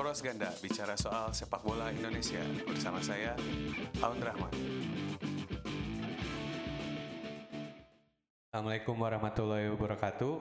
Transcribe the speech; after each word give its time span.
Poros 0.00 0.24
Ganda 0.24 0.48
bicara 0.64 0.96
soal 0.96 1.28
sepak 1.36 1.60
bola 1.60 1.92
Indonesia 1.92 2.40
bersama 2.64 3.04
saya 3.04 3.36
Aun 4.00 4.16
Rahman. 4.16 4.48
Assalamualaikum 8.48 8.96
warahmatullahi 8.96 9.68
wabarakatuh. 9.68 10.40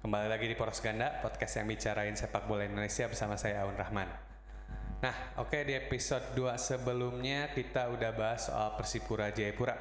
Kembali 0.00 0.32
lagi 0.32 0.48
di 0.48 0.56
Poros 0.56 0.80
Ganda, 0.80 1.20
podcast 1.20 1.60
yang 1.60 1.68
bicarain 1.68 2.16
sepak 2.16 2.48
bola 2.48 2.64
Indonesia 2.64 3.04
bersama 3.04 3.36
saya 3.36 3.68
Aun 3.68 3.76
Rahman. 3.76 4.08
Nah, 5.04 5.36
oke 5.36 5.68
di 5.68 5.76
episode 5.76 6.32
2 6.32 6.56
sebelumnya 6.56 7.52
kita 7.52 7.92
udah 7.92 8.16
bahas 8.16 8.48
soal 8.48 8.72
Persipura 8.80 9.28
Jayapura. 9.28 9.76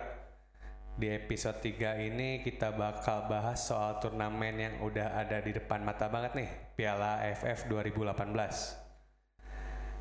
Di 0.99 1.15
episode 1.15 1.63
3 1.63 2.11
ini 2.11 2.43
kita 2.43 2.75
bakal 2.75 3.31
bahas 3.31 3.71
soal 3.71 4.03
turnamen 4.03 4.59
yang 4.59 4.75
udah 4.83 5.15
ada 5.15 5.39
di 5.39 5.55
depan 5.55 5.79
mata 5.87 6.11
banget 6.11 6.43
nih, 6.43 6.49
Piala 6.75 7.23
AFF 7.23 7.71
2018. 7.71 8.87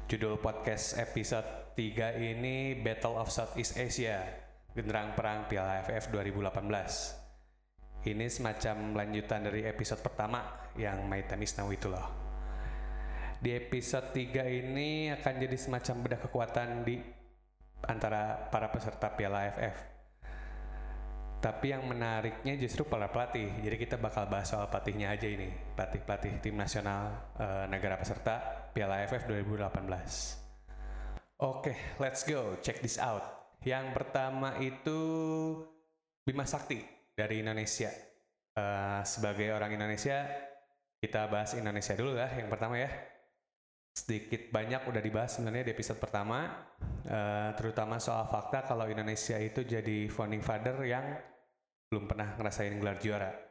Judul 0.06 0.38
podcast 0.38 1.02
episode 1.02 1.74
3 1.74 2.14
ini 2.23 2.78
Battle 2.78 3.19
of 3.19 3.27
Southeast 3.27 3.74
Asia, 3.74 4.23
genderang 4.70 5.19
perang 5.19 5.51
Piala 5.51 5.83
AFF 5.83 6.14
2018. 6.14 8.06
Ini 8.06 8.27
semacam 8.30 9.02
lanjutan 9.02 9.50
dari 9.50 9.66
episode 9.66 9.98
pertama 10.06 10.70
yang 10.78 11.11
Is 11.42 11.59
Now 11.59 11.74
itu 11.74 11.91
loh. 11.91 12.06
Di 13.42 13.59
episode 13.59 14.14
3 14.14 14.47
ini 14.47 15.11
akan 15.11 15.34
jadi 15.42 15.59
semacam 15.59 15.95
bedah 15.98 16.20
kekuatan 16.23 16.86
di 16.86 17.02
antara 17.91 18.47
para 18.47 18.70
peserta 18.70 19.11
Piala 19.11 19.50
AFF. 19.50 19.77
Tapi 21.42 21.75
yang 21.75 21.83
menariknya 21.83 22.55
justru 22.55 22.86
para 22.86 23.11
pelatih. 23.11 23.50
Jadi 23.59 23.75
kita 23.75 23.98
bakal 23.98 24.30
bahas 24.30 24.55
soal 24.55 24.70
pelatihnya 24.70 25.11
aja 25.11 25.27
ini. 25.27 25.50
Pelatih-pelatih 25.75 26.38
tim 26.38 26.55
nasional 26.55 27.11
uh, 27.42 27.66
negara 27.66 27.98
peserta 27.98 28.66
Piala 28.77 29.09
AFF 29.09 29.25
2018. 29.25 29.89
Oke, 31.41 31.73
okay, 31.73 31.77
let's 31.97 32.28
go. 32.28 32.61
Check 32.61 32.84
this 32.84 33.00
out. 33.00 33.56
Yang 33.64 33.97
pertama 33.97 34.53
itu 34.61 35.00
Bima 36.20 36.45
Sakti 36.45 36.84
dari 37.17 37.41
Indonesia. 37.41 37.89
Uh, 38.53 39.00
sebagai 39.00 39.48
orang 39.56 39.73
Indonesia, 39.81 40.28
kita 41.00 41.25
bahas 41.33 41.56
Indonesia 41.56 41.97
dulu 41.97 42.20
lah 42.20 42.28
yang 42.37 42.53
pertama 42.53 42.77
ya 42.77 42.92
sedikit 43.97 44.53
banyak 44.53 44.84
udah 44.84 45.00
dibahas 45.00 45.41
sebenarnya 45.41 45.72
di 45.72 45.72
episode 45.72 45.97
pertama, 45.97 46.69
uh, 47.09 47.56
terutama 47.56 47.97
soal 47.97 48.28
fakta 48.28 48.69
kalau 48.69 48.84
Indonesia 48.93 49.41
itu 49.41 49.65
jadi 49.65 50.12
founding 50.12 50.45
father 50.45 50.77
yang 50.84 51.17
belum 51.89 52.05
pernah 52.05 52.37
ngerasain 52.37 52.77
gelar 52.77 53.00
juara. 53.00 53.45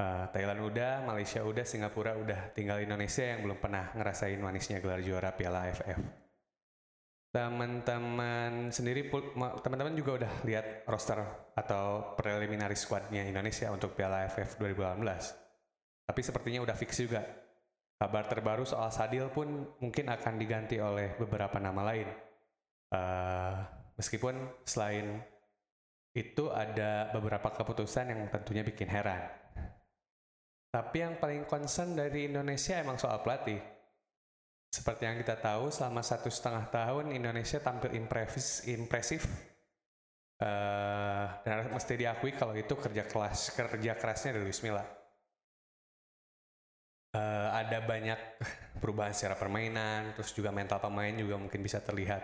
Uh, 0.00 0.24
Thailand 0.32 0.64
udah, 0.64 1.04
Malaysia 1.04 1.44
udah, 1.44 1.60
Singapura 1.60 2.16
udah, 2.16 2.56
tinggal 2.56 2.80
Indonesia 2.80 3.20
yang 3.20 3.44
belum 3.44 3.60
pernah 3.60 3.92
ngerasain 3.92 4.40
manisnya 4.40 4.80
gelar 4.80 5.04
juara 5.04 5.36
Piala 5.36 5.68
AFF. 5.68 6.00
Teman-teman 7.36 8.72
sendiri, 8.72 9.12
teman-teman 9.36 9.92
juga 9.92 10.24
udah 10.24 10.32
lihat 10.48 10.88
roster 10.88 11.20
atau 11.52 12.16
preliminary 12.16 12.80
squadnya 12.80 13.28
Indonesia 13.28 13.68
untuk 13.68 13.92
Piala 13.92 14.24
AFF 14.24 14.56
2018. 14.56 16.08
Tapi 16.08 16.20
sepertinya 16.24 16.64
udah 16.64 16.74
fix 16.80 16.96
juga 16.96 17.20
Kabar 18.00 18.24
terbaru 18.24 18.64
soal 18.64 18.88
Sadil 18.88 19.28
pun 19.28 19.76
mungkin 19.76 20.08
akan 20.08 20.40
diganti 20.40 20.80
oleh 20.80 21.12
beberapa 21.20 21.60
nama 21.60 21.84
lain. 21.92 22.08
Uh, 22.88 23.60
meskipun 24.00 24.40
selain 24.64 25.20
itu 26.16 26.48
ada 26.48 27.12
beberapa 27.12 27.52
keputusan 27.52 28.08
yang 28.08 28.24
tentunya 28.32 28.64
bikin 28.64 28.88
heran. 28.88 29.20
Tapi 30.70 30.96
yang 31.02 31.18
paling 31.18 31.44
concern 31.50 31.98
dari 31.98 32.30
Indonesia 32.30 32.78
emang 32.78 32.94
soal 32.94 33.18
pelatih. 33.26 33.58
Seperti 34.70 35.02
yang 35.02 35.18
kita 35.18 35.34
tahu, 35.42 35.66
selama 35.74 35.98
satu 35.98 36.30
setengah 36.30 36.70
tahun 36.70 37.10
Indonesia 37.10 37.58
tampil 37.58 37.90
impresif, 37.98 38.62
impresif 38.70 39.26
uh, 40.38 41.26
dan 41.42 41.74
mesti 41.74 41.98
diakui 41.98 42.38
kalau 42.38 42.54
itu 42.54 42.78
kerja 42.78 43.02
kelas 43.02 43.50
kerja 43.50 43.98
kerasnya 43.98 44.38
dari 44.38 44.46
Luis 44.46 44.62
Milla 44.62 44.86
uh, 47.14 47.48
ada 47.54 47.78
banyak 47.82 48.18
perubahan 48.82 49.14
secara 49.14 49.36
permainan, 49.36 50.14
terus 50.14 50.30
juga 50.34 50.54
mental 50.54 50.78
pemain 50.78 51.12
juga 51.14 51.36
mungkin 51.38 51.60
bisa 51.62 51.82
terlihat. 51.82 52.22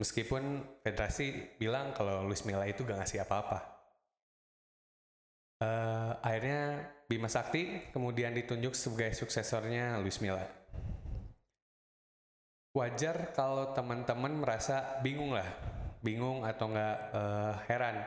Meskipun 0.00 0.64
federasi 0.80 1.56
bilang 1.60 1.92
kalau 1.92 2.24
Luis 2.24 2.40
Milla 2.48 2.64
itu 2.64 2.88
gak 2.88 3.04
ngasih 3.04 3.20
apa-apa. 3.20 3.79
Uh, 5.60 6.16
akhirnya 6.24 6.88
Bima 7.04 7.28
Sakti 7.28 7.92
kemudian 7.92 8.32
ditunjuk 8.32 8.72
sebagai 8.72 9.12
suksesornya 9.12 10.00
Luis 10.00 10.16
Milla. 10.24 10.48
Wajar 12.72 13.36
kalau 13.36 13.76
teman-teman 13.76 14.40
merasa 14.40 14.96
bingung 15.04 15.36
lah, 15.36 15.44
bingung 16.00 16.48
atau 16.48 16.72
nggak 16.72 16.96
uh, 17.12 17.54
heran 17.68 18.00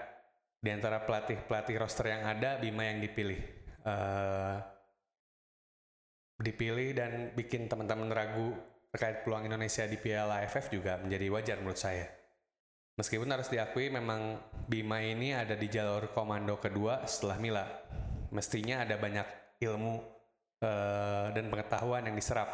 di 0.63 0.69
antara 0.73 1.05
pelatih-pelatih 1.05 1.77
roster 1.77 2.09
yang 2.09 2.25
ada 2.25 2.57
Bima 2.57 2.89
yang 2.89 2.97
dipilih. 3.05 3.37
Uh, 3.85 4.57
dipilih 6.41 6.89
dan 6.97 7.11
bikin 7.37 7.69
teman-teman 7.69 8.09
ragu 8.09 8.57
terkait 8.89 9.21
peluang 9.21 9.45
Indonesia 9.45 9.85
di 9.85 10.01
Piala 10.01 10.41
AFF 10.41 10.73
juga 10.73 10.97
menjadi 10.97 11.29
wajar 11.29 11.57
menurut 11.61 11.77
saya. 11.77 12.22
Meskipun 12.93 13.25
harus 13.33 13.49
diakui 13.49 13.89
memang 13.89 14.37
Bima 14.69 15.01
ini 15.01 15.33
ada 15.33 15.57
di 15.57 15.65
jalur 15.65 16.13
komando 16.13 16.61
kedua 16.61 17.09
setelah 17.09 17.41
Mila. 17.41 17.65
Mestinya 18.29 18.85
ada 18.85 18.97
banyak 19.01 19.57
ilmu 19.65 19.93
uh, 20.61 21.27
dan 21.33 21.49
pengetahuan 21.49 22.05
yang 22.05 22.13
diserap. 22.13 22.49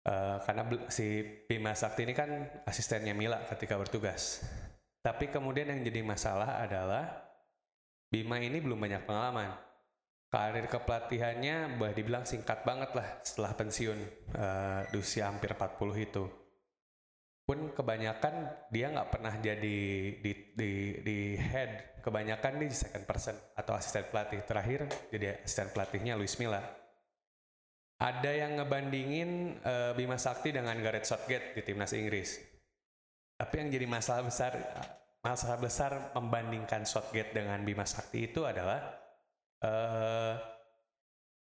Uh, 0.00 0.40
karena 0.48 0.64
si 0.88 1.22
Bima 1.50 1.76
Sakti 1.76 2.06
ini 2.06 2.14
kan 2.14 2.30
asistennya 2.64 3.12
Mila 3.12 3.42
ketika 3.50 3.74
bertugas. 3.74 4.46
Tapi 5.02 5.28
kemudian 5.28 5.68
yang 5.68 5.82
jadi 5.82 6.00
masalah 6.06 6.62
adalah 6.62 7.26
Bima 8.06 8.38
ini 8.38 8.62
belum 8.62 8.78
banyak 8.78 9.02
pengalaman 9.02 9.70
karir 10.30 10.70
kepelatihannya 10.70 11.74
boleh 11.74 11.90
dibilang 11.90 12.22
singkat 12.22 12.62
banget 12.62 12.94
lah 12.94 13.18
setelah 13.26 13.50
pensiun 13.58 13.98
uh, 14.38 14.80
di 14.86 14.96
usia 15.02 15.26
hampir 15.26 15.50
40 15.50 16.06
itu 16.06 16.24
pun 17.50 17.74
kebanyakan 17.74 18.46
dia 18.70 18.94
nggak 18.94 19.10
pernah 19.10 19.34
jadi 19.42 19.78
di, 20.22 20.32
di, 20.54 20.72
di 21.02 21.18
head. 21.34 21.98
Kebanyakan 21.98 22.62
di 22.62 22.70
second 22.70 23.02
person 23.02 23.34
atau 23.58 23.74
asisten 23.74 24.06
pelatih. 24.06 24.46
Terakhir 24.46 24.86
jadi 25.10 25.42
asisten 25.42 25.74
pelatihnya 25.74 26.14
Luis 26.14 26.38
Milla. 26.38 26.62
Ada 27.98 28.30
yang 28.46 28.62
ngebandingin 28.62 29.60
uh, 29.66 29.92
Bima 29.98 30.14
Sakti 30.14 30.54
dengan 30.54 30.78
Gareth 30.78 31.10
Southgate 31.10 31.58
di 31.58 31.66
timnas 31.66 31.90
Inggris. 31.90 32.38
Tapi 33.34 33.54
yang 33.58 33.68
jadi 33.74 33.86
masalah 33.90 34.22
besar 34.30 34.52
masalah 35.20 35.58
besar 35.58 35.92
membandingkan 36.14 36.86
Southgate 36.86 37.34
dengan 37.34 37.58
Bima 37.66 37.82
Sakti 37.82 38.30
itu 38.30 38.46
adalah 38.46 38.94
uh, 39.66 40.38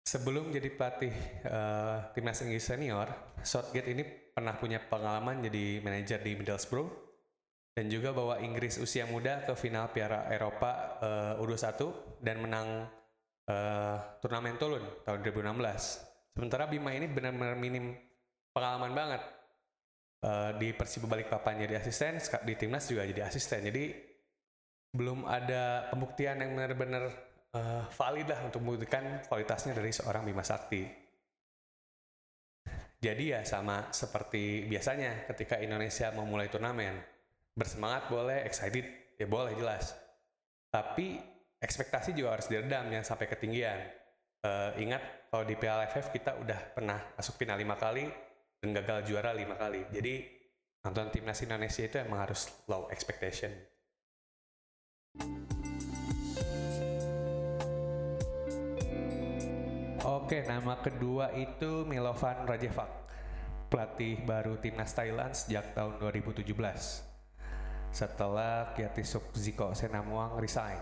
sebelum 0.06 0.54
jadi 0.54 0.70
pelatih 0.70 1.12
uh, 1.50 2.14
timnas 2.14 2.38
Inggris 2.46 2.62
senior, 2.62 3.10
Southgate 3.42 3.90
ini 3.90 4.06
pernah 4.06 4.54
punya 4.54 4.78
pengalaman 4.78 5.42
jadi 5.42 5.82
manajer 5.82 6.22
di 6.22 6.38
Middlesbrough 6.38 6.88
dan 7.74 7.90
juga 7.90 8.14
bawa 8.14 8.40
Inggris 8.40 8.78
usia 8.78 9.10
muda 9.10 9.44
ke 9.44 9.58
final 9.58 9.90
Piala 9.90 10.30
Eropa 10.30 11.02
uh, 11.02 11.44
U21 11.44 12.22
dan 12.22 12.40
menang 12.40 12.88
uh, 13.50 13.98
turnamen 14.22 14.56
Toulon 14.62 14.86
tahun 15.04 15.20
2016. 15.26 16.38
Sementara 16.38 16.70
Bima 16.70 16.94
ini 16.94 17.10
benar-benar 17.10 17.58
minim 17.58 17.98
pengalaman 18.54 18.94
banget. 18.94 19.22
Uh, 20.26 20.58
di 20.58 20.74
Persiba 20.74 21.06
Balikpapan 21.06 21.70
jadi 21.70 21.78
asisten, 21.78 22.18
di 22.18 22.54
timnas 22.58 22.90
juga 22.90 23.06
jadi 23.06 23.30
asisten. 23.30 23.62
Jadi 23.62 23.94
belum 24.96 25.28
ada 25.28 25.92
pembuktian 25.92 26.40
yang 26.42 26.56
benar-benar 26.56 27.12
uh, 27.56 27.84
valid 27.96 28.28
lah 28.28 28.40
untuk 28.44 28.60
membuktikan 28.62 29.24
kualitasnya 29.26 29.72
dari 29.72 29.96
seorang 29.96 30.28
Bima 30.28 30.44
Sakti. 30.44 30.84
Jadi 33.00 33.32
ya 33.32 33.46
sama 33.46 33.94
seperti 33.94 34.66
biasanya 34.66 35.30
ketika 35.30 35.62
Indonesia 35.62 36.10
memulai 36.12 36.50
turnamen, 36.50 36.98
bersemangat 37.54 38.10
boleh, 38.10 38.44
excited 38.44 39.16
ya 39.16 39.28
boleh 39.30 39.54
jelas. 39.56 39.94
Tapi 40.74 41.22
ekspektasi 41.62 42.18
juga 42.18 42.36
harus 42.36 42.50
diredam, 42.50 42.90
jangan 42.90 43.08
sampai 43.08 43.28
ketinggian. 43.30 43.80
Uh, 44.46 44.74
ingat 44.78 45.02
kalau 45.30 45.46
di 45.46 45.58
Piala 45.58 45.90
AFF 45.90 46.14
kita 46.14 46.38
udah 46.38 46.60
pernah 46.74 47.02
masuk 47.18 47.38
final 47.38 47.58
lima 47.58 47.78
kali 47.78 48.06
dan 48.62 48.70
gagal 48.74 49.10
juara 49.10 49.34
lima 49.34 49.58
kali. 49.58 49.86
Jadi 49.94 50.26
nonton 50.86 51.10
timnas 51.14 51.42
Indonesia 51.42 51.82
itu 51.86 51.98
emang 52.02 52.26
harus 52.26 52.50
low 52.70 52.90
expectation. 52.90 53.54
Oke, 60.06 60.46
nama 60.46 60.78
kedua 60.86 61.34
itu 61.34 61.82
Milovan 61.82 62.46
Rajevac, 62.46 63.10
pelatih 63.74 64.22
baru 64.22 64.62
timnas 64.62 64.94
Thailand 64.94 65.34
sejak 65.34 65.74
tahun 65.74 65.98
2017. 65.98 66.46
Setelah 67.90 68.70
Kiatisuk 68.78 69.34
Ziko 69.34 69.74
Senamuang 69.74 70.38
resign. 70.38 70.78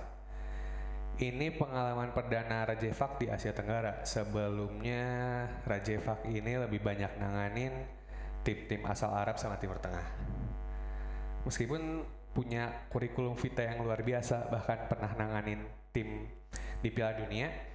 Ini 1.23 1.55
pengalaman 1.55 2.11
perdana 2.11 2.67
Rajevak 2.67 3.15
di 3.15 3.31
Asia 3.31 3.55
Tenggara. 3.55 4.03
Sebelumnya 4.03 5.47
Rajevak 5.63 6.27
ini 6.27 6.59
lebih 6.59 6.83
banyak 6.83 7.15
nanganin 7.15 7.71
tim-tim 8.43 8.83
asal 8.83 9.15
Arab 9.15 9.39
sama 9.39 9.55
Timur 9.55 9.79
Tengah. 9.79 10.03
Meskipun 11.47 12.03
punya 12.35 12.91
kurikulum 12.91 13.39
vitae 13.39 13.71
yang 13.71 13.87
luar 13.87 14.03
biasa, 14.03 14.51
bahkan 14.51 14.83
pernah 14.91 15.15
nanganin 15.15 15.63
tim 15.95 16.27
di 16.83 16.91
Piala 16.91 17.15
Dunia, 17.23 17.72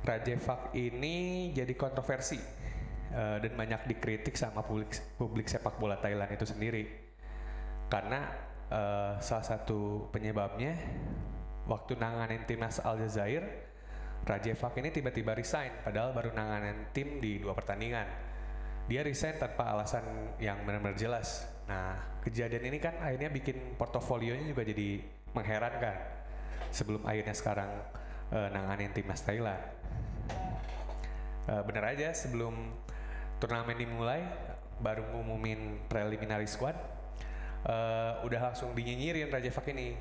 Rajevak 0.00 0.72
ini 0.72 1.50
jadi 1.52 1.76
kontroversi 1.76 2.40
uh, 3.12 3.36
dan 3.36 3.52
banyak 3.52 3.84
dikritik 3.84 4.32
sama 4.32 4.64
publik 4.64 4.96
publik 5.20 5.44
sepak 5.44 5.76
bola 5.76 6.00
Thailand 6.00 6.32
itu 6.32 6.48
sendiri. 6.48 6.88
Karena 7.92 8.24
uh, 8.72 9.20
salah 9.20 9.44
satu 9.44 10.08
penyebabnya 10.08 10.72
waktu 11.68 12.00
nanganin 12.00 12.48
timnas 12.48 12.80
Aljazair, 12.80 13.44
Rajevak 14.24 14.72
ini 14.80 14.88
tiba-tiba 14.88 15.36
resign 15.36 15.84
padahal 15.84 16.16
baru 16.16 16.32
nanganin 16.32 16.88
tim 16.96 17.20
di 17.20 17.36
dua 17.36 17.52
pertandingan. 17.52 18.08
Dia 18.88 19.04
resign 19.04 19.36
tanpa 19.36 19.68
alasan 19.68 20.02
yang 20.40 20.64
benar-benar 20.64 20.96
jelas. 20.96 21.46
Nah, 21.68 21.94
kejadian 22.24 22.72
ini 22.72 22.82
kan 22.82 22.98
akhirnya 22.98 23.30
bikin 23.30 23.78
portofolionya 23.78 24.48
juga 24.48 24.66
jadi 24.66 24.98
mengherankan. 25.36 25.96
Sebelum 26.74 27.06
akhirnya 27.06 27.36
sekarang 27.36 27.70
uh, 28.34 28.48
nanganin 28.50 28.90
timnas 28.94 29.22
Thailand. 29.22 29.62
Uh, 31.50 31.62
bener 31.66 31.82
aja 31.82 32.14
sebelum 32.14 32.54
turnamen 33.42 33.74
dimulai 33.74 34.22
baru 34.80 35.04
ngumumin 35.12 35.88
preliminary 35.88 36.48
squad 36.48 36.76
uh, 37.68 38.20
udah 38.24 38.52
langsung 38.52 38.72
dinyinyirin 38.72 39.28
Raja 39.28 39.52
Fak 39.52 39.68
ini 39.72 39.96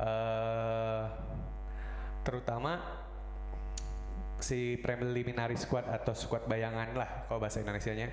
uh, 0.00 1.04
terutama 2.20 2.80
si 4.40 4.80
preliminary 4.80 5.56
squad 5.56 5.88
atau 5.88 6.16
squad 6.16 6.48
bayangan 6.48 6.96
lah 6.96 7.28
kalau 7.28 7.40
bahasa 7.40 7.60
Indonesia-nya 7.60 8.08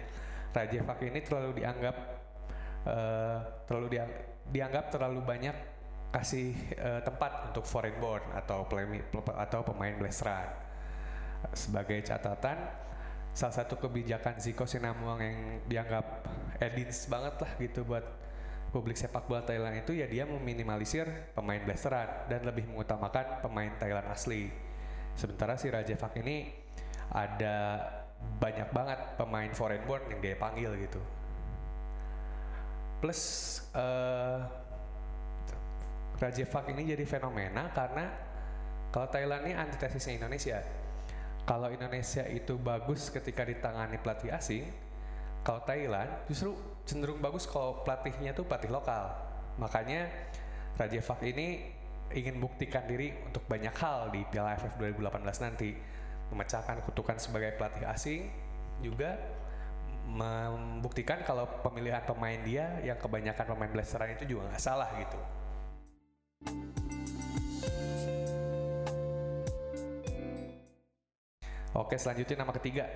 Raja 0.51 0.79
Fak 0.83 1.00
ini 1.03 1.19
terlalu 1.24 1.63
dianggap 1.63 1.95
uh, 2.88 3.39
terlalu 3.68 3.88
diang 4.00 4.12
dianggap 4.47 4.91
terlalu 4.91 5.19
banyak 5.24 5.56
kasih 6.07 6.56
uh, 6.80 7.01
tempat 7.04 7.51
untuk 7.51 7.68
foreign 7.68 8.00
born 8.00 8.24
atau 8.31 8.63
play, 8.65 9.04
atau 9.38 9.59
pemain 9.62 9.94
blasteran 10.00 10.48
sebagai 11.54 12.01
catatan 12.01 12.57
salah 13.38 13.54
satu 13.54 13.77
kebijakan 13.77 14.42
Ziko 14.42 14.65
Sinamuang 14.65 15.21
yang 15.21 15.38
dianggap 15.69 16.25
edins 16.57 17.06
banget 17.06 17.38
lah 17.38 17.51
gitu 17.62 17.86
buat 17.86 18.01
publik 18.74 18.98
sepak 18.98 19.30
bola 19.30 19.45
Thailand 19.45 19.77
itu 19.77 19.94
ya 19.94 20.09
dia 20.09 20.25
meminimalisir 20.25 21.31
pemain 21.38 21.62
blasteran 21.62 22.27
dan 22.27 22.42
lebih 22.44 22.65
mengutamakan 22.65 23.45
pemain 23.45 23.71
Thailand 23.77 24.10
asli. 24.10 24.50
Sementara 25.13 25.53
si 25.56 25.69
Raja 25.69 25.94
Fak 25.94 26.18
ini 26.18 26.50
ada 27.13 27.80
banyak 28.42 28.69
banget 28.74 29.00
pemain 29.15 29.50
foreign 29.53 29.86
born 29.86 30.03
yang 30.10 30.19
dia 30.19 30.36
panggil 30.36 30.74
gitu. 30.81 31.01
Plus 32.98 33.21
uh, 33.77 34.66
Raja 36.17 36.45
Fak 36.49 36.73
ini 36.73 36.89
jadi 36.89 37.05
fenomena 37.05 37.69
karena 37.69 38.09
kalau 38.89 39.07
Thailand 39.13 39.45
ini 39.45 39.53
antitesisnya 39.53 40.17
Indonesia. 40.17 40.59
Kalau 41.47 41.71
Indonesia 41.71 42.27
itu 42.27 42.59
bagus 42.59 43.07
ketika 43.07 43.47
ditangani 43.47 43.95
pelatih 44.01 44.35
asing, 44.35 44.67
kalau 45.47 45.63
Thailand 45.63 46.11
justru 46.27 46.57
cenderung 46.83 47.23
bagus 47.23 47.47
kalau 47.47 47.85
pelatihnya 47.85 48.35
tuh 48.35 48.43
pelatih 48.43 48.67
lokal. 48.73 49.15
Makanya 49.61 50.11
Raja 50.75 50.99
Fak 50.99 51.23
ini 51.23 51.71
ingin 52.11 52.39
buktikan 52.41 52.83
diri 52.87 53.15
untuk 53.27 53.47
banyak 53.47 53.71
hal 53.77 54.11
di 54.11 54.27
Piala 54.27 54.59
AFF 54.59 54.75
2018 54.75 55.45
nanti. 55.45 55.71
Memecahkan 56.27 56.83
kutukan 56.83 57.15
sebagai 57.15 57.55
pelatih 57.55 57.87
asing 57.87 58.27
juga 58.83 59.15
membuktikan 60.07 61.23
kalau 61.23 61.47
pemilihan 61.63 62.03
pemain 62.03 62.39
dia 62.43 62.79
yang 62.83 62.99
kebanyakan 62.99 63.55
pemain 63.55 63.71
blasteran 63.71 64.11
itu 64.15 64.35
juga 64.35 64.51
nggak 64.51 64.63
salah 64.63 64.91
gitu. 64.99 65.19
Oke 71.77 71.95
selanjutnya 72.01 72.41
nama 72.41 72.53
ketiga 72.57 72.89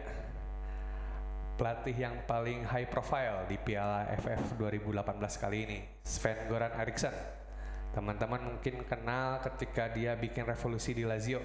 pelatih 1.62 1.94
yang 1.94 2.25
paling 2.25 2.65
high 2.65 2.89
profile 2.89 3.45
di 3.45 3.53
Piala 3.53 4.09
FF 4.18 4.57
2018 4.57 4.98
kali 5.38 5.57
ini, 5.69 5.80
Sven 6.01 6.50
Goran 6.50 6.74
Eriksson. 6.74 7.13
Teman-teman 7.94 8.42
mungkin 8.42 8.81
kenal 8.89 9.45
ketika 9.45 9.94
dia 9.94 10.18
bikin 10.18 10.50
revolusi 10.50 10.97
di 10.97 11.06
Lazio, 11.06 11.38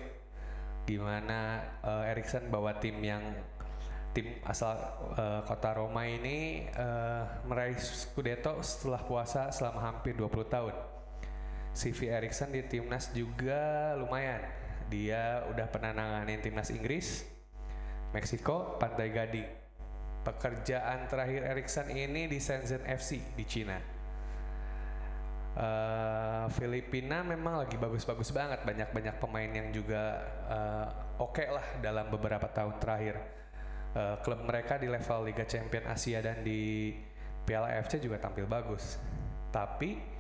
di 0.89 0.97
mana 0.97 1.61
uh, 1.85 2.09
Eriksson 2.09 2.49
bawa 2.49 2.81
tim 2.81 2.97
yang 3.05 3.21
tim 4.17 4.41
asal 4.49 4.73
uh, 5.21 5.45
kota 5.45 5.77
Roma 5.77 6.09
ini 6.09 6.65
uh, 6.73 7.45
meraih 7.45 7.77
Scudetto 7.77 8.65
setelah 8.65 9.05
puasa 9.05 9.53
selama 9.53 9.85
hampir 9.85 10.17
20 10.17 10.33
tahun. 10.49 10.96
CV 11.77 12.09
Eriksson 12.09 12.51
di 12.51 12.65
timnas 12.65 13.13
juga 13.13 13.93
lumayan. 14.01 14.41
Dia 14.89 15.45
udah 15.53 15.69
pernah 15.69 15.93
nanganin 15.93 16.41
timnas 16.41 16.73
Inggris, 16.73 17.29
Meksiko, 18.17 18.81
Pantai 18.81 19.13
Gading 19.13 19.67
pekerjaan 20.27 21.07
terakhir 21.07 21.47
Erikson 21.47 21.87
ini 21.95 22.27
di 22.27 22.43
Shenzhen 22.43 22.83
FC 22.83 23.23
di 23.39 23.47
Cina. 23.47 23.79
Uh, 25.57 26.51
Filipina 26.53 27.25
memang 27.25 27.65
lagi 27.65 27.79
bagus-bagus 27.79 28.35
banget, 28.35 28.61
banyak-banyak 28.67 29.17
pemain 29.23 29.49
yang 29.49 29.73
juga 29.73 30.21
uh, 30.51 30.89
oke 31.23 31.41
okay 31.41 31.49
lah 31.49 31.65
dalam 31.79 32.11
beberapa 32.11 32.51
tahun 32.51 32.77
terakhir. 32.83 33.17
Uh, 33.97 34.21
klub 34.21 34.45
mereka 34.45 34.77
di 34.77 34.91
level 34.91 35.25
Liga 35.25 35.49
Champion 35.49 35.89
Asia 35.89 36.21
dan 36.21 36.45
di 36.45 36.93
Piala 37.49 37.73
AFC 37.73 38.03
juga 38.03 38.21
tampil 38.21 38.45
bagus. 38.45 39.01
Tapi 39.49 40.16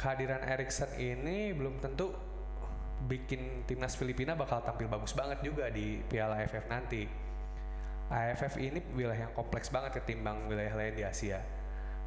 kehadiran 0.00 0.40
Erikson 0.48 0.88
ini 0.96 1.52
belum 1.52 1.76
tentu 1.84 2.08
bikin 3.04 3.68
timnas 3.68 4.00
Filipina 4.00 4.32
bakal 4.32 4.64
tampil 4.64 4.88
bagus 4.88 5.12
banget 5.12 5.44
juga 5.44 5.68
di 5.68 6.00
Piala 6.08 6.40
AFF 6.40 6.64
nanti 6.72 7.04
AFF 8.08 8.56
ini 8.56 8.80
wilayah 8.96 9.28
yang 9.28 9.34
kompleks 9.36 9.68
banget 9.68 10.00
ketimbang 10.00 10.48
wilayah 10.50 10.74
lain 10.74 10.98
di 10.98 11.04
Asia. 11.06 11.38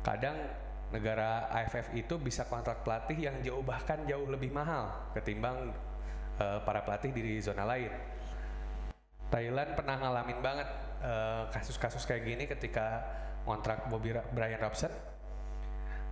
Kadang 0.04 0.36
negara 0.92 1.48
AFF 1.48 1.96
itu 1.96 2.20
bisa 2.20 2.44
kontrak 2.50 2.84
pelatih 2.84 3.16
yang 3.30 3.40
jauh 3.40 3.64
bahkan 3.64 4.04
jauh 4.04 4.28
lebih 4.28 4.52
mahal 4.52 4.92
ketimbang 5.16 5.72
uh, 6.44 6.60
para 6.66 6.84
pelatih 6.84 7.14
di 7.16 7.40
zona 7.40 7.64
lain. 7.64 7.94
Thailand 9.32 9.74
pernah 9.74 9.98
ngalamin 9.98 10.46
banget 10.46 10.70
eh, 11.02 11.50
kasus-kasus 11.50 12.06
uh, 12.06 12.08
kayak 12.14 12.22
gini 12.22 12.46
ketika 12.46 13.02
kontrak 13.50 13.90
Bobby 13.90 14.14
Ra 14.14 14.22
Brian 14.30 14.62
Robson. 14.62 15.13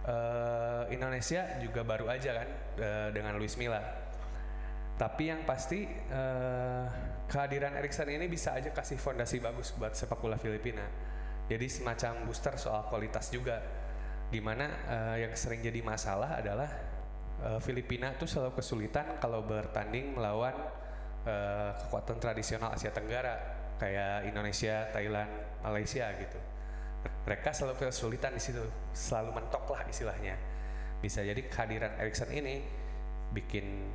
Uh, 0.01 0.89
Indonesia 0.89 1.46
juga 1.62 1.86
baru 1.86 2.10
aja 2.10 2.34
kan 2.34 2.50
uh, 2.81 3.10
dengan 3.13 3.38
Luis 3.38 3.53
Milla. 3.53 3.77
Tapi 4.98 5.29
yang 5.29 5.46
pasti 5.46 5.86
uh, 6.10 6.89
kehadiran 7.29 7.77
Erikson 7.77 8.10
ini 8.10 8.25
bisa 8.25 8.58
aja 8.58 8.74
kasih 8.74 8.98
fondasi 8.98 9.38
bagus 9.38 9.77
buat 9.77 9.93
sepak 9.93 10.17
bola 10.17 10.41
Filipina. 10.41 10.81
Jadi 11.46 11.70
semacam 11.70 12.25
booster 12.25 12.58
soal 12.58 12.89
kualitas 12.89 13.29
juga. 13.29 13.62
Di 14.34 14.41
mana 14.41 14.65
uh, 14.89 15.17
yang 15.22 15.38
sering 15.38 15.62
jadi 15.62 15.81
masalah 15.86 16.41
adalah 16.41 16.70
Filipina 17.58 18.13
tuh 18.22 18.29
selalu 18.29 18.62
kesulitan 18.62 19.17
kalau 19.17 19.41
bertanding 19.41 20.13
melawan 20.13 20.53
kekuatan 21.81 22.22
tradisional 22.22 22.70
Asia 22.70 22.93
Tenggara 22.93 23.34
kayak 23.81 24.29
Indonesia, 24.29 24.86
Thailand, 24.93 25.29
Malaysia 25.65 26.05
gitu. 26.22 26.38
Mereka 27.25 27.53
selalu 27.53 27.86
kesulitan 27.88 28.34
di 28.34 28.41
situ, 28.41 28.65
selalu 28.93 29.38
mentok 29.41 29.70
lah 29.70 29.86
istilahnya. 29.86 30.36
Bisa 31.01 31.22
jadi 31.25 31.38
kehadiran 31.38 31.98
Erikson 31.98 32.29
ini 32.34 32.62
bikin 33.31 33.89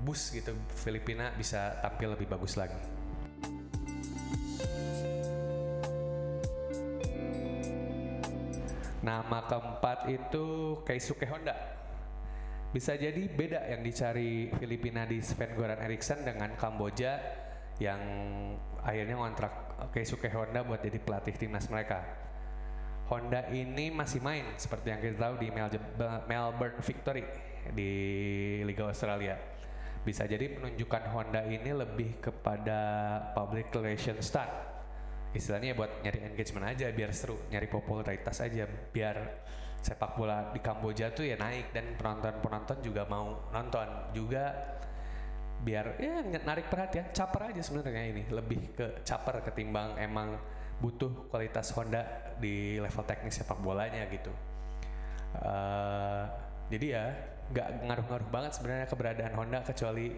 bus 0.00 0.32
gitu 0.32 0.56
Filipina 0.80 1.30
bisa 1.36 1.76
tampil 1.84 2.16
lebih 2.16 2.28
bagus 2.28 2.56
lagi. 2.56 2.76
Nama 9.00 9.38
keempat 9.48 10.12
itu 10.12 10.76
Keisuke 10.84 11.24
Honda. 11.24 11.56
Bisa 12.70 12.94
jadi 12.94 13.26
beda 13.26 13.66
yang 13.72 13.80
dicari 13.80 14.52
Filipina 14.60 15.08
di 15.08 15.24
Sven 15.24 15.56
Goran 15.56 15.80
Eriksson 15.80 16.20
dengan 16.22 16.52
Kamboja 16.54 17.18
yang 17.80 17.98
akhirnya 18.84 19.16
ngontrak 19.16 19.52
Keisuke 19.96 20.28
Honda 20.28 20.60
buat 20.62 20.84
jadi 20.84 21.00
pelatih 21.00 21.32
timnas 21.32 21.66
mereka. 21.72 22.04
Honda 23.10 23.42
ini 23.50 23.90
masih 23.90 24.22
main 24.22 24.54
seperti 24.54 24.94
yang 24.94 25.02
kita 25.02 25.18
tahu 25.18 25.42
di 25.42 25.50
Melbourne 26.30 26.78
Victory 26.78 27.26
di 27.74 27.90
Liga 28.62 28.86
Australia. 28.86 29.34
Bisa 30.06 30.30
jadi 30.30 30.46
penunjukan 30.54 31.10
Honda 31.10 31.42
ini 31.42 31.74
lebih 31.74 32.22
kepada 32.22 32.78
public 33.34 33.74
relation 33.74 34.14
stunt. 34.22 34.48
Istilahnya 35.34 35.74
buat 35.74 36.06
nyari 36.06 36.22
engagement 36.22 36.70
aja 36.70 36.86
biar 36.94 37.10
seru 37.10 37.38
nyari 37.50 37.66
popularitas 37.66 38.38
aja 38.46 38.66
biar 38.66 39.42
sepak 39.82 40.14
bola 40.14 40.54
di 40.54 40.62
Kamboja 40.62 41.10
tuh 41.10 41.26
ya 41.26 41.34
naik 41.34 41.74
dan 41.74 41.98
penonton-penonton 41.98 42.78
juga 42.78 43.10
mau 43.10 43.50
nonton. 43.50 44.14
Juga 44.14 44.54
biar 45.60 46.00
ya 46.00 46.24
narik 46.24 46.72
perhatian 46.72 47.12
caper 47.12 47.52
aja 47.52 47.60
sebenarnya 47.60 48.04
ini 48.08 48.24
lebih 48.32 48.72
ke 48.72 48.86
caper 49.04 49.44
ketimbang 49.44 50.00
emang 50.00 50.40
butuh 50.80 51.28
kualitas 51.28 51.68
Honda 51.76 52.32
di 52.40 52.80
level 52.80 53.04
teknis 53.04 53.36
sepak 53.36 53.60
bolanya 53.60 54.08
gitu 54.08 54.32
uh, 55.36 56.24
jadi 56.72 56.86
ya 56.86 57.04
nggak 57.50 57.68
ngaruh-ngaruh 57.84 58.28
banget 58.30 58.52
sebenarnya 58.56 58.86
keberadaan 58.88 59.34
Honda 59.36 59.60
kecuali 59.66 60.14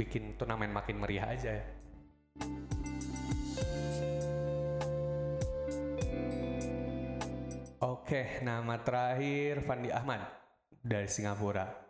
bikin 0.00 0.38
turnamen 0.40 0.72
makin 0.72 0.96
meriah 1.02 1.28
aja 1.28 1.50
ya. 1.60 1.64
Oke, 7.82 8.40
nama 8.46 8.78
terakhir 8.78 9.60
Fandi 9.66 9.90
Ahmad 9.90 10.22
dari 10.80 11.10
Singapura. 11.10 11.81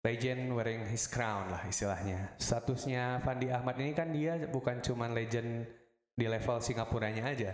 Legend 0.00 0.56
wearing 0.56 0.88
his 0.88 1.04
crown 1.04 1.52
lah 1.52 1.60
istilahnya. 1.68 2.32
Statusnya 2.40 3.20
Fandi 3.20 3.52
Ahmad 3.52 3.76
ini 3.76 3.92
kan 3.92 4.08
dia 4.08 4.40
bukan 4.48 4.80
cuma 4.80 5.12
legend 5.12 5.68
di 6.16 6.24
level 6.24 6.56
Singapuranya 6.64 7.28
aja. 7.28 7.52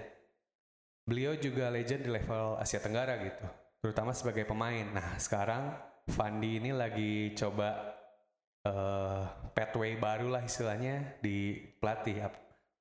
Beliau 1.06 1.34
juga 1.34 1.70
legend 1.74 2.06
di 2.06 2.10
level 2.10 2.54
Asia 2.58 2.78
Tenggara 2.78 3.18
gitu, 3.18 3.46
terutama 3.82 4.14
sebagai 4.14 4.46
pemain. 4.46 4.86
Nah, 4.94 5.18
sekarang 5.18 5.74
Fandi 6.06 6.62
ini 6.62 6.70
lagi 6.70 7.34
coba 7.34 7.98
uh, 8.62 9.50
pathway 9.50 9.98
baru 9.98 10.30
lah 10.30 10.46
istilahnya 10.46 11.18
di 11.18 11.58
pelatih 11.82 12.30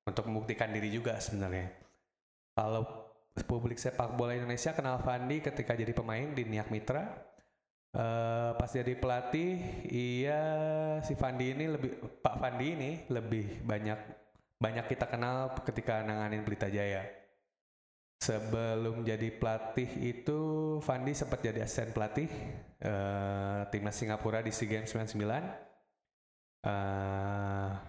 untuk 0.06 0.30
membuktikan 0.30 0.70
diri 0.70 0.94
juga 0.94 1.18
sebenarnya. 1.18 1.74
Kalau 2.54 2.86
publik 3.50 3.82
sepak 3.82 4.14
bola 4.14 4.38
Indonesia 4.38 4.78
kenal 4.78 5.02
Fandi 5.02 5.42
ketika 5.42 5.74
jadi 5.74 5.90
pemain 5.90 6.38
di 6.38 6.46
Niak 6.46 6.70
Mitra. 6.70 7.34
Uh, 7.96 8.52
pas 8.60 8.68
jadi 8.68 8.92
pelatih, 9.00 9.56
iya 9.88 10.44
si 11.00 11.16
Fandi 11.16 11.56
ini 11.56 11.72
lebih 11.72 11.96
Pak 12.20 12.44
Fandi 12.44 12.76
ini 12.76 12.92
lebih 13.08 13.64
banyak 13.64 13.96
banyak 14.60 14.86
kita 14.92 15.08
kenal 15.08 15.56
ketika 15.64 16.04
nanganin 16.04 16.44
Pelita 16.44 16.68
Jaya. 16.68 17.08
Sebelum 18.20 19.08
jadi 19.08 19.32
pelatih 19.40 19.88
itu 20.12 20.40
Fandi 20.84 21.16
sempat 21.16 21.40
jadi 21.40 21.64
asisten 21.64 21.96
pelatih 21.96 22.28
uh, 22.84 23.64
timnas 23.72 23.96
Singapura 23.96 24.44
di 24.44 24.52
SEA 24.52 24.76
Games 24.76 24.92
99. 24.92 25.16
Uh, 26.68 27.80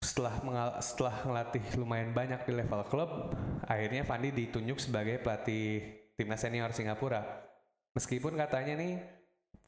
setelah 0.00 0.34
mengal 0.40 0.68
setelah 0.80 1.28
ngelatih 1.28 1.64
lumayan 1.76 2.16
banyak 2.16 2.40
di 2.48 2.56
level 2.56 2.80
klub, 2.88 3.36
akhirnya 3.68 4.00
Fandi 4.08 4.32
ditunjuk 4.32 4.80
sebagai 4.80 5.20
pelatih 5.20 5.92
timnas 6.16 6.40
senior 6.40 6.72
Singapura. 6.72 7.52
Meskipun 7.94 8.34
katanya 8.34 8.74
nih 8.74 8.94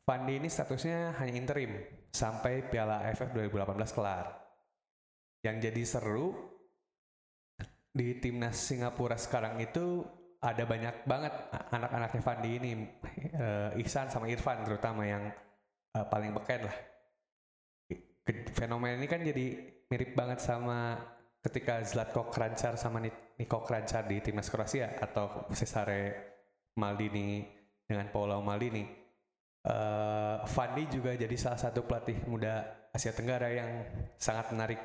Fandi 0.07 0.39
ini 0.39 0.47
statusnya 0.47 1.19
hanya 1.19 1.35
interim 1.35 1.83
sampai 2.15 2.67
Piala 2.67 3.03
AFF 3.07 3.35
2018 3.35 3.97
kelar. 3.97 4.27
Yang 5.43 5.57
jadi 5.71 5.83
seru 5.83 6.27
di 7.91 8.19
timnas 8.23 8.55
Singapura 8.55 9.19
sekarang 9.19 9.59
itu 9.63 10.07
ada 10.43 10.63
banyak 10.63 11.07
banget 11.07 11.35
anak-anaknya 11.75 12.23
Fandi 12.23 12.51
ini, 12.55 12.73
uh, 13.35 13.75
Ihsan 13.83 14.11
sama 14.11 14.31
Irfan 14.31 14.63
terutama 14.63 15.03
yang 15.07 15.27
uh, 15.95 16.07
paling 16.07 16.31
beken 16.31 16.71
lah. 16.71 16.77
Fenomena 18.55 18.99
ini 18.99 19.07
kan 19.07 19.23
jadi 19.23 19.47
mirip 19.87 20.19
banget 20.19 20.43
sama 20.43 20.99
ketika 21.47 21.79
Zlatko 21.83 22.27
Krancar 22.31 22.75
sama 22.75 22.99
Niko 23.03 23.63
Krancar 23.63 24.07
di 24.07 24.19
timnas 24.19 24.51
Kroasia 24.51 24.99
atau 24.99 25.47
Cesare 25.55 26.35
Maldini 26.75 27.56
dengan 27.87 28.11
Paolo 28.11 28.43
Maldini. 28.43 28.85
Uh, 29.67 30.47
Fandi 30.47 30.87
juga 30.87 31.15
jadi 31.19 31.35
salah 31.35 31.59
satu 31.59 31.83
pelatih 31.83 32.23
muda 32.31 32.87
Asia 32.95 33.11
Tenggara 33.11 33.51
yang 33.51 33.71
sangat 34.15 34.55
menarik. 34.55 34.79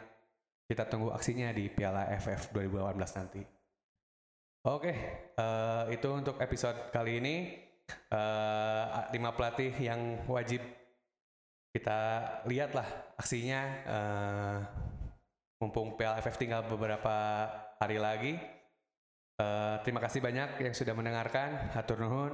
Kita 0.65 0.87
tunggu 0.87 1.13
aksinya 1.13 1.51
di 1.51 1.67
Piala 1.67 2.09
FF 2.17 2.55
2018 2.55 3.19
nanti. 3.19 3.41
Oke, 4.61 4.93
okay, 4.93 4.95
uh, 5.41 5.89
eh, 5.89 5.97
itu 5.97 6.05
untuk 6.13 6.37
episode 6.37 6.93
kali 6.93 7.17
ini. 7.17 7.35
Uh, 8.07 9.03
lima 9.11 9.35
pelatih 9.35 9.73
yang 9.75 10.23
wajib 10.29 10.63
kita 11.73 11.99
lihatlah 12.47 12.87
aksinya. 13.17 13.61
Uh, 13.83 14.57
mumpung 15.61 15.93
PLFF 15.97 16.37
tinggal 16.39 16.65
beberapa 16.65 17.47
hari 17.77 17.97
lagi. 18.01 18.33
Uh, 19.41 19.81
terima 19.81 20.01
kasih 20.01 20.21
banyak 20.21 20.61
yang 20.61 20.73
sudah 20.77 20.93
mendengarkan. 20.93 21.73
Hatur 21.73 21.97
nuhun. 21.97 22.33